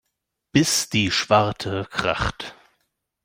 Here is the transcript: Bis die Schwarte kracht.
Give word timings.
Bis 0.51 0.89
die 0.89 1.11
Schwarte 1.11 1.85
kracht. 1.91 2.55